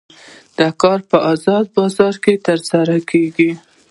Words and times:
دا 0.57 0.69
کار 0.81 0.99
په 1.09 1.17
ازاد 1.31 1.65
بازار 1.75 2.15
کې 2.23 2.33
ترسره 2.47 2.95
کیږي. 3.09 3.51